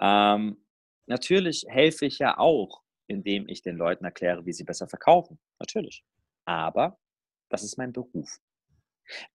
[0.00, 0.64] Ähm,
[1.06, 5.38] natürlich helfe ich ja auch, indem ich den Leuten erkläre, wie sie besser verkaufen.
[5.58, 6.04] Natürlich.
[6.44, 6.98] Aber
[7.48, 8.40] das ist mein Beruf.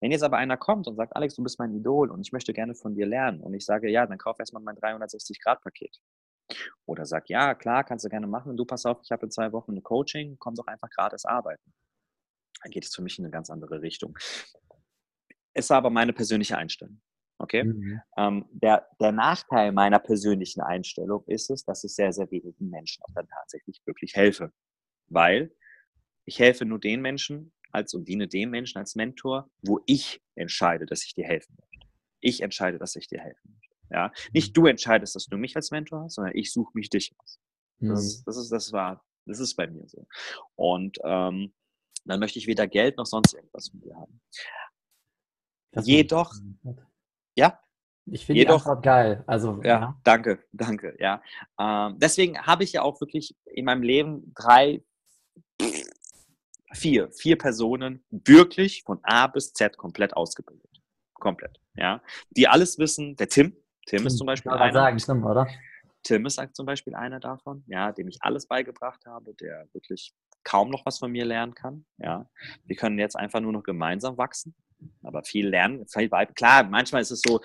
[0.00, 2.52] Wenn jetzt aber einer kommt und sagt, Alex, du bist mein Idol und ich möchte
[2.52, 5.98] gerne von dir lernen und ich sage, ja, dann kauf erstmal mein 360-Grad-Paket.
[6.86, 8.56] Oder sag, ja, klar, kannst du gerne machen.
[8.56, 11.72] Du pass auf, ich habe in zwei Wochen ein Coaching, komm doch einfach gratis arbeiten.
[12.62, 14.16] Dann geht es für mich in eine ganz andere Richtung.
[15.54, 17.00] Es war aber meine persönliche Einstellung.
[17.38, 17.64] Okay?
[17.64, 18.00] Mhm.
[18.16, 23.02] Ähm, der, der Nachteil meiner persönlichen Einstellung ist es, dass ich sehr, sehr wenigen Menschen
[23.02, 24.52] auch dann tatsächlich wirklich helfe.
[25.08, 25.52] Weil
[26.24, 30.86] ich helfe nur den Menschen, als und diene dem Menschen als Mentor, wo ich entscheide,
[30.86, 31.88] dass ich dir helfen möchte.
[32.20, 33.76] Ich entscheide, dass ich dir helfen möchte.
[33.90, 34.12] Ja?
[34.32, 34.62] Nicht mhm.
[34.62, 37.40] du entscheidest, dass du mich als Mentor hast, sondern ich suche mich dich aus.
[37.80, 37.96] Das, mhm.
[37.96, 40.06] ist, das, ist, das, war, das ist bei mir so.
[40.54, 41.52] Und ähm,
[42.04, 44.20] dann möchte ich weder Geld noch sonst irgendwas von dir haben.
[45.72, 46.34] Das Jedoch,
[47.34, 47.58] ja?
[48.06, 49.22] Ich finde die Antwort geil.
[49.26, 50.00] Also, ja, ja.
[50.04, 51.22] danke, danke, ja.
[51.58, 54.82] Ähm, deswegen habe ich ja auch wirklich in meinem Leben drei,
[56.72, 60.82] vier, vier Personen wirklich von A bis Z komplett ausgebildet.
[61.14, 62.02] Komplett, ja.
[62.30, 63.14] Die alles wissen.
[63.16, 63.52] Der Tim,
[63.86, 64.72] Tim, Tim ist zum Beispiel einer.
[64.72, 65.46] sagen, Tim, oder?
[66.02, 70.70] Tim ist zum Beispiel einer davon, ja, dem ich alles beigebracht habe, der wirklich kaum
[70.70, 72.28] noch was von mir lernen kann, ja.
[72.64, 74.56] Wir können jetzt einfach nur noch gemeinsam wachsen,
[75.02, 77.40] aber viel lernen, viel Klar, manchmal ist es so,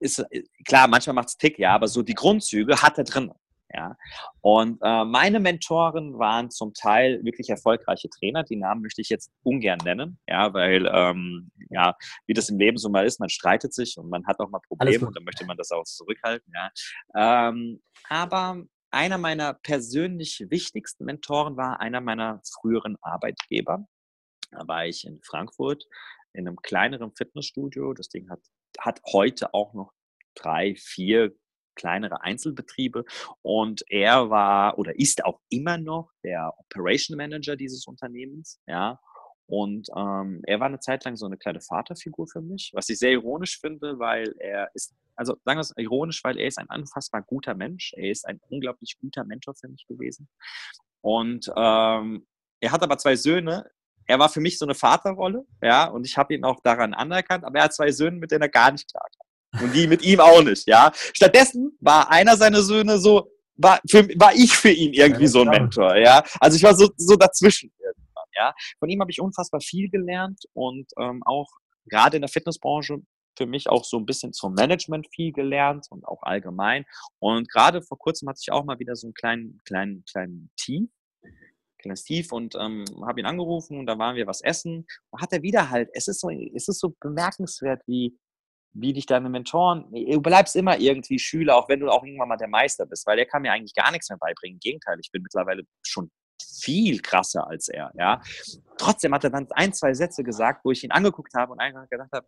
[0.00, 0.24] ist,
[0.66, 3.32] klar, manchmal macht es Tick, ja, aber so die Grundzüge hat er drin.
[3.74, 3.96] Ja.
[4.42, 8.42] Und äh, meine Mentoren waren zum Teil wirklich erfolgreiche Trainer.
[8.42, 12.76] Die Namen möchte ich jetzt ungern nennen, ja, weil ähm, ja, wie das im Leben
[12.76, 15.46] so mal ist, man streitet sich und man hat auch mal Probleme und dann möchte
[15.46, 16.52] man das auch zurückhalten.
[16.54, 17.48] Ja.
[17.48, 23.86] Ähm, aber einer meiner persönlich wichtigsten Mentoren war einer meiner früheren Arbeitgeber.
[24.50, 25.86] Da war ich in Frankfurt
[26.34, 27.92] in einem kleineren Fitnessstudio.
[27.94, 28.40] Das Ding hat,
[28.78, 29.92] hat heute auch noch
[30.34, 31.34] drei, vier
[31.74, 33.04] kleinere Einzelbetriebe
[33.40, 39.00] und er war oder ist auch immer noch der Operation Manager dieses Unternehmens, ja.
[39.46, 42.98] Und ähm, er war eine Zeit lang so eine kleine Vaterfigur für mich, was ich
[42.98, 46.68] sehr ironisch finde, weil er ist, also sagen wir es ironisch, weil er ist ein
[46.74, 47.92] unfassbar guter Mensch.
[47.94, 50.28] Er ist ein unglaublich guter Mentor für mich gewesen.
[51.02, 52.26] Und ähm,
[52.60, 53.70] er hat aber zwei Söhne,
[54.12, 57.44] er war für mich so eine Vaterrolle, ja, und ich habe ihn auch daran anerkannt,
[57.44, 59.64] aber er hat zwei Söhne, mit denen er gar nicht klar kam.
[59.64, 60.92] Und die mit ihm auch nicht, ja.
[60.94, 65.48] Stattdessen war einer seiner Söhne so, war, für, war ich für ihn irgendwie so ein
[65.48, 66.22] Mentor, ja.
[66.40, 70.40] Also ich war so, so dazwischen irgendwann, Ja, von ihm habe ich unfassbar viel gelernt
[70.52, 71.48] und ähm, auch
[71.86, 72.98] gerade in der Fitnessbranche
[73.38, 76.84] für mich auch so ein bisschen zum Management viel gelernt und auch allgemein.
[77.18, 80.90] Und gerade vor kurzem hatte ich auch mal wieder so einen kleinen, kleinen, kleinen Tief,
[81.82, 84.86] kleines Tief und ähm, habe ihn angerufen und da waren wir was essen.
[85.10, 88.16] Da hat er wieder halt, es ist so, es ist so bemerkenswert, wie,
[88.72, 92.36] wie dich deine Mentoren, du bleibst immer irgendwie Schüler, auch wenn du auch irgendwann mal
[92.36, 94.56] der Meister bist, weil der kann mir eigentlich gar nichts mehr beibringen.
[94.56, 96.10] Im Gegenteil, ich bin mittlerweile schon
[96.60, 98.20] viel krasser als er, ja.
[98.78, 101.88] Trotzdem hat er dann ein, zwei Sätze gesagt, wo ich ihn angeguckt habe und einfach
[101.88, 102.26] gedacht habe,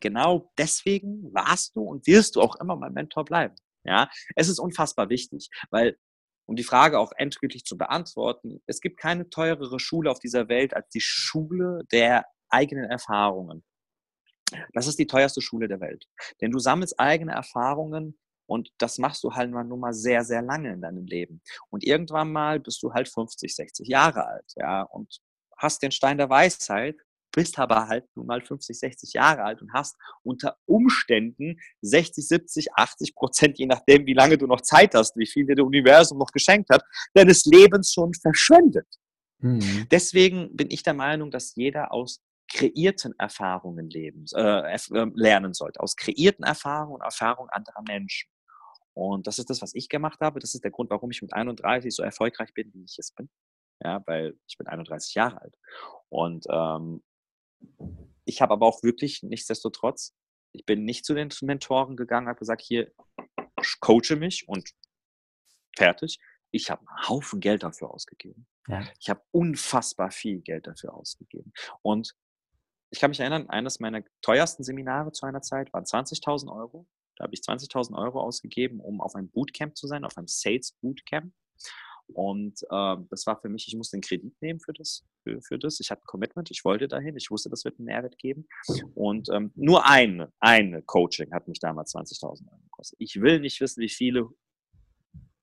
[0.00, 3.54] genau deswegen warst du und wirst du auch immer mein Mentor bleiben.
[3.84, 5.96] Ja, es ist unfassbar wichtig, weil
[6.50, 10.74] um die Frage auch endgültig zu beantworten, es gibt keine teurere Schule auf dieser Welt
[10.74, 13.62] als die Schule der eigenen Erfahrungen.
[14.72, 16.06] Das ist die teuerste Schule der Welt.
[16.40, 20.72] Denn du sammelst eigene Erfahrungen und das machst du halt nur mal sehr, sehr lange
[20.72, 21.40] in deinem Leben.
[21.68, 25.20] Und irgendwann mal bist du halt 50, 60 Jahre alt, ja, und
[25.56, 26.96] hast den Stein der Weisheit
[27.32, 32.74] bist aber halt nun mal 50, 60 Jahre alt und hast unter Umständen 60, 70,
[32.74, 36.18] 80 Prozent, je nachdem, wie lange du noch Zeit hast, wie viel dir das Universum
[36.18, 36.82] noch geschenkt hat,
[37.14, 38.86] deines Lebens schon verschwendet.
[39.38, 39.86] Mhm.
[39.90, 42.20] Deswegen bin ich der Meinung, dass jeder aus
[42.52, 48.28] kreierten Erfahrungen leben, äh, äh, lernen sollte, aus kreierten Erfahrungen und Erfahrungen anderer Menschen.
[48.92, 50.40] Und das ist das, was ich gemacht habe.
[50.40, 53.30] Das ist der Grund, warum ich mit 31 so erfolgreich bin, wie ich es bin.
[53.82, 55.54] Ja, weil ich bin 31 Jahre alt.
[56.08, 57.02] Und ähm,
[58.24, 60.14] ich habe aber auch wirklich nichtsdestotrotz,
[60.52, 62.92] ich bin nicht zu den Mentoren gegangen, habe gesagt, hier,
[63.80, 64.70] coache mich und
[65.76, 66.18] fertig.
[66.50, 68.46] Ich habe einen Haufen Geld dafür ausgegeben.
[68.66, 68.84] Ja.
[68.98, 71.52] Ich habe unfassbar viel Geld dafür ausgegeben.
[71.82, 72.16] Und
[72.90, 76.88] ich kann mich erinnern, eines meiner teuersten Seminare zu einer Zeit waren 20.000 Euro.
[77.16, 80.72] Da habe ich 20.000 Euro ausgegeben, um auf einem Bootcamp zu sein, auf einem Sales
[80.80, 81.32] Bootcamp.
[82.14, 85.58] Und äh, das war für mich, ich musste einen Kredit nehmen für das, für, für
[85.58, 85.80] das.
[85.80, 88.46] Ich hatte ein Commitment, ich wollte dahin, ich wusste, das wird einen Mehrwert geben.
[88.94, 92.98] Und ähm, nur eine, eine Coaching hat mich damals 20.000 Euro gekostet.
[93.00, 94.28] Ich will nicht wissen, wie viele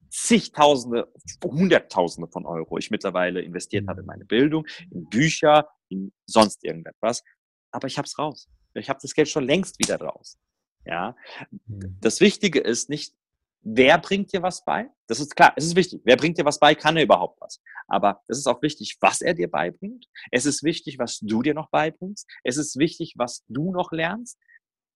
[0.10, 1.12] zigtausende,
[1.44, 7.24] hunderttausende von Euro ich mittlerweile investiert habe in meine Bildung, in Bücher, in sonst irgendetwas.
[7.72, 8.50] Aber ich habe es raus.
[8.74, 10.38] Ich habe das Geld schon längst wieder raus.
[10.86, 11.16] Ja,
[11.50, 11.98] mhm.
[12.00, 13.14] das Wichtige ist nicht,
[13.62, 14.90] wer bringt dir was bei?
[15.08, 16.02] Das ist klar, es ist wichtig.
[16.04, 16.76] Wer bringt dir was bei?
[16.76, 17.62] Kann er überhaupt was?
[17.88, 20.06] Aber es ist auch wichtig, was er dir beibringt.
[20.32, 22.28] Es ist wichtig, was du dir noch beibringst.
[22.44, 24.38] Es ist wichtig, was du noch lernst,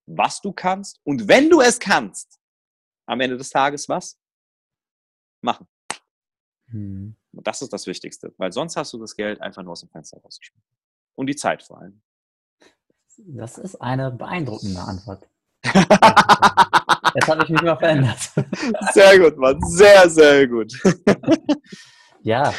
[0.05, 0.99] was du kannst.
[1.03, 2.39] Und wenn du es kannst,
[3.05, 4.17] am Ende des Tages was?
[5.41, 5.67] Machen.
[6.67, 7.15] Hm.
[7.33, 9.89] Und das ist das Wichtigste, weil sonst hast du das Geld einfach nur aus dem
[9.89, 10.69] Fenster rausgeschmissen.
[11.15, 12.01] Und die Zeit vor allem.
[13.17, 15.27] Das ist eine beeindruckende Antwort.
[17.15, 18.19] Jetzt habe ich mich mal verändert.
[18.93, 19.59] Sehr gut, Mann.
[19.61, 20.73] Sehr, sehr gut.
[22.23, 22.53] Ja,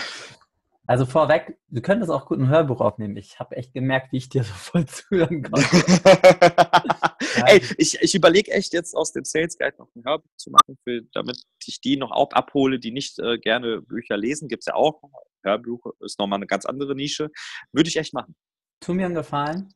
[0.92, 3.16] also vorweg, du könntest auch gut ein Hörbuch aufnehmen.
[3.16, 5.64] Ich habe echt gemerkt, wie ich dir so voll zuhören konnte.
[7.46, 10.76] Ey, ich, ich überlege echt jetzt aus dem Sales Guide noch ein Hörbuch zu machen,
[10.84, 14.48] für, damit ich die noch auch abhole, die nicht äh, gerne Bücher lesen.
[14.48, 15.00] Gibt es ja auch.
[15.44, 17.30] Hörbuch ist nochmal eine ganz andere Nische.
[17.72, 18.34] Würde ich echt machen.
[18.80, 19.72] Tu mir einen Gefallen.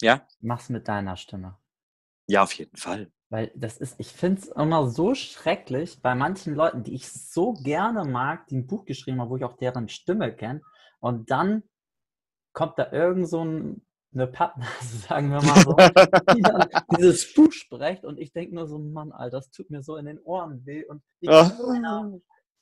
[0.00, 0.26] Ja.
[0.40, 1.58] Mach's mit deiner Stimme.
[2.28, 3.10] Ja, auf jeden Fall.
[3.32, 7.54] Weil das ist, ich finde es immer so schrecklich bei manchen Leuten, die ich so
[7.54, 10.60] gerne mag, die ein Buch geschrieben haben, wo ich auch deren Stimme kenne.
[11.00, 11.62] Und dann
[12.52, 15.72] kommt da irgend so ein, eine Pappnase, sagen wir mal so,
[16.36, 16.68] die dann
[16.98, 20.04] dieses Buch spricht und ich denke nur so, Mann, Alter, das tut mir so in
[20.04, 20.84] den Ohren weh.
[20.84, 21.26] Und es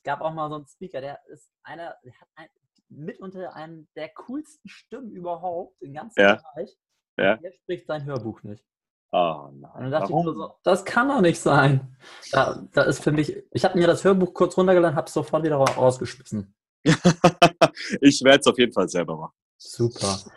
[0.05, 2.49] gab auch mal so einen Speaker, der ist einer, der hat ein,
[2.89, 6.37] mitunter einen der coolsten Stimmen überhaupt im ganzen ja.
[6.37, 6.79] Bereich.
[7.17, 7.39] Ja.
[7.39, 8.65] Der spricht sein Hörbuch nicht.
[9.13, 9.91] Oh nein.
[9.91, 10.25] Warum?
[10.25, 11.97] so, das kann doch nicht sein.
[12.31, 15.43] Da, da ist für mich, ich habe mir das Hörbuch kurz runtergeladen, habe es sofort
[15.43, 16.55] wieder rausgeschmissen.
[16.85, 19.35] ich werde es auf jeden Fall selber machen.
[19.57, 20.19] Super.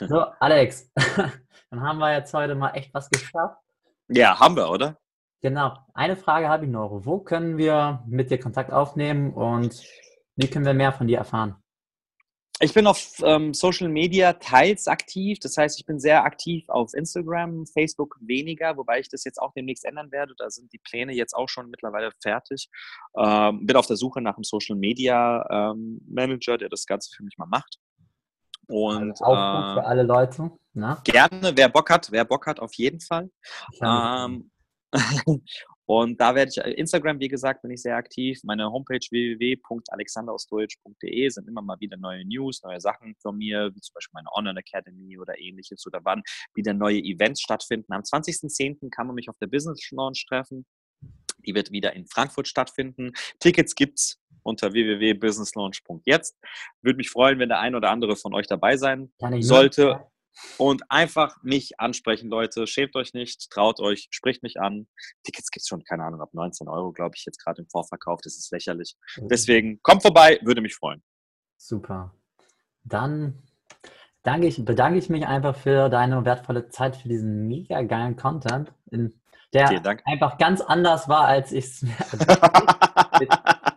[0.00, 0.90] So, Alex,
[1.70, 3.58] dann haben wir jetzt heute mal echt was geschafft.
[4.08, 4.96] Ja, haben wir, oder?
[5.42, 5.76] Genau.
[5.92, 7.04] Eine Frage habe ich noch.
[7.04, 9.82] Wo können wir mit dir Kontakt aufnehmen und
[10.36, 11.62] wie können wir mehr von dir erfahren?
[12.60, 15.38] Ich bin auf ähm, Social Media teils aktiv.
[15.40, 19.52] Das heißt, ich bin sehr aktiv auf Instagram, Facebook weniger, wobei ich das jetzt auch
[19.54, 20.34] demnächst ändern werde.
[20.38, 22.70] Da sind die Pläne jetzt auch schon mittlerweile fertig.
[23.18, 27.24] Ähm, bin auf der Suche nach einem Social Media ähm, Manager, der das Ganze für
[27.24, 27.80] mich mal macht.
[28.68, 30.50] Und also äh, für alle Leute.
[30.74, 31.00] Na?
[31.04, 33.30] Gerne, wer Bock hat, wer Bock hat, auf jeden Fall.
[35.86, 38.40] Und da werde ich, äh, Instagram, wie gesagt, bin ich sehr aktiv.
[38.42, 43.94] Meine Homepage www.alexanderausdeutsch.de sind immer mal wieder neue News, neue Sachen von mir, wie zum
[43.94, 46.22] Beispiel meine Online Academy oder ähnliches oder wann
[46.54, 47.92] wieder neue Events stattfinden.
[47.92, 48.90] Am 20.10.
[48.90, 50.66] kann man mich auf der Business Launch treffen.
[51.46, 53.12] Die wird wieder in Frankfurt stattfinden.
[53.38, 56.38] Tickets gibt's unter www.businesslaunch.jetzt.
[56.82, 60.06] Würde mich freuen, wenn der ein oder andere von euch dabei sein sollte.
[60.58, 62.66] Und einfach mich ansprechen, Leute.
[62.66, 64.86] Schämt euch nicht, traut euch, spricht mich an.
[65.22, 68.20] Tickets gibt es schon, keine Ahnung, ab 19 Euro, glaube ich, jetzt gerade im Vorverkauf.
[68.22, 68.96] Das ist lächerlich.
[69.16, 71.02] Deswegen kommt vorbei, würde mich freuen.
[71.56, 72.14] Super.
[72.82, 73.42] Dann
[74.22, 78.72] danke ich, bedanke ich mich einfach für deine wertvolle Zeit, für diesen mega geilen Content,
[78.90, 79.14] in,
[79.52, 79.70] der
[80.04, 81.96] einfach ganz anders war, als ich es mir.
[83.20, 83.28] ich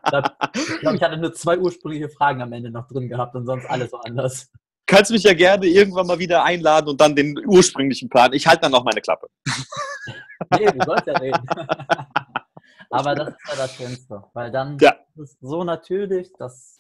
[0.10, 3.92] glaube, ich hatte nur zwei ursprüngliche Fragen am Ende noch drin gehabt und sonst alles
[3.92, 4.52] so anders
[4.88, 8.34] kannst mich ja gerne irgendwann mal wieder einladen und dann den ursprünglichen Plan.
[8.34, 9.28] Ich halte dann noch meine Klappe.
[10.58, 11.46] nee, du sollst ja reden.
[12.90, 14.96] Aber das ist ja das Schönste, weil dann ja.
[15.16, 16.80] ist es so natürlich, dass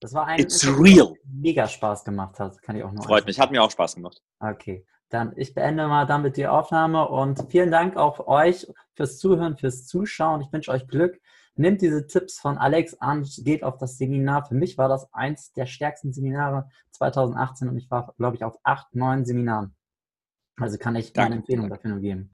[0.00, 1.14] das war ein It's real.
[1.24, 2.60] mega Spaß gemacht hat.
[2.62, 3.04] Kann ich auch noch.
[3.04, 4.20] Freut mich, hat mir auch Spaß gemacht.
[4.40, 9.56] Okay, dann ich beende mal damit die Aufnahme und vielen Dank auch euch fürs Zuhören,
[9.56, 10.40] fürs Zuschauen.
[10.40, 11.20] Ich wünsche euch Glück.
[11.54, 14.46] Nehmt diese Tipps von Alex an, geht auf das Seminar.
[14.46, 18.58] Für mich war das eins der stärksten Seminare 2018 und ich war, glaube ich, auf
[18.62, 19.74] acht, neun Seminaren.
[20.56, 22.30] Also kann ich keine Empfehlung dafür nur geben.